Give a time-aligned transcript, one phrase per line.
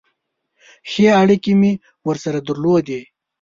[0.89, 1.71] ښې اړیکې مې
[2.07, 3.01] ورسره درلودې.